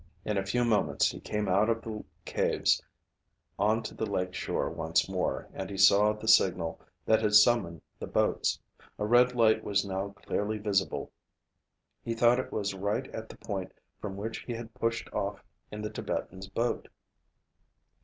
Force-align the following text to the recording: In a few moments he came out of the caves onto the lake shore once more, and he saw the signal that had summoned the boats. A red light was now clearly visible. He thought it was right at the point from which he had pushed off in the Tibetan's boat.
In 0.25 0.35
a 0.35 0.43
few 0.43 0.65
moments 0.65 1.11
he 1.11 1.19
came 1.19 1.47
out 1.47 1.69
of 1.69 1.83
the 1.83 2.03
caves 2.25 2.81
onto 3.59 3.93
the 3.93 4.07
lake 4.07 4.33
shore 4.33 4.67
once 4.67 5.07
more, 5.07 5.47
and 5.53 5.69
he 5.69 5.77
saw 5.77 6.11
the 6.11 6.27
signal 6.27 6.81
that 7.05 7.21
had 7.21 7.35
summoned 7.35 7.83
the 7.99 8.07
boats. 8.07 8.57
A 8.97 9.05
red 9.05 9.35
light 9.35 9.63
was 9.63 9.85
now 9.85 10.09
clearly 10.25 10.57
visible. 10.57 11.11
He 12.03 12.15
thought 12.15 12.39
it 12.39 12.51
was 12.51 12.73
right 12.73 13.05
at 13.13 13.29
the 13.29 13.37
point 13.37 13.73
from 13.99 14.17
which 14.17 14.39
he 14.39 14.53
had 14.53 14.73
pushed 14.73 15.07
off 15.13 15.43
in 15.69 15.83
the 15.83 15.91
Tibetan's 15.91 16.47
boat. 16.49 16.87